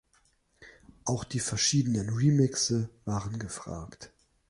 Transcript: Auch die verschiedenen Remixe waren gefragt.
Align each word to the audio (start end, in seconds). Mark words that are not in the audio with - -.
Auch 1.05 1.23
die 1.23 1.39
verschiedenen 1.39 2.09
Remixe 2.09 2.89
waren 3.05 3.37
gefragt. 3.37 4.11